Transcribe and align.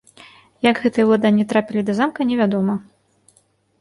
Як 0.67 0.79
гэтыя 0.85 1.05
ўладанні 1.09 1.45
трапілі 1.53 1.81
да 1.91 1.97
замка, 2.03 2.19
не 2.31 2.35
вядома. 2.43 2.73